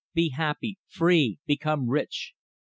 be 0.15 0.29
happy, 0.29 0.79
free, 0.87 1.37
become 1.45 1.87
rich. 1.87 2.33